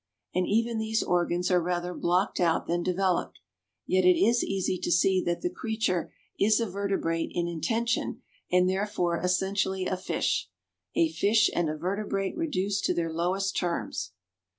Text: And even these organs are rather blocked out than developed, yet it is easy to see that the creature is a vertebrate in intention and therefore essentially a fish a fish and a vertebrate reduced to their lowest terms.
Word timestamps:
And 0.33 0.47
even 0.47 0.79
these 0.79 1.03
organs 1.03 1.51
are 1.51 1.61
rather 1.61 1.93
blocked 1.93 2.39
out 2.39 2.65
than 2.65 2.81
developed, 2.81 3.37
yet 3.85 4.03
it 4.03 4.17
is 4.19 4.43
easy 4.43 4.79
to 4.79 4.91
see 4.91 5.23
that 5.25 5.41
the 5.41 5.49
creature 5.51 6.11
is 6.39 6.59
a 6.59 6.65
vertebrate 6.67 7.31
in 7.35 7.47
intention 7.47 8.23
and 8.51 8.67
therefore 8.67 9.17
essentially 9.21 9.85
a 9.85 9.95
fish 9.95 10.49
a 10.95 11.07
fish 11.11 11.51
and 11.53 11.69
a 11.69 11.77
vertebrate 11.77 12.35
reduced 12.35 12.83
to 12.85 12.95
their 12.95 13.13
lowest 13.13 13.55
terms. 13.55 14.13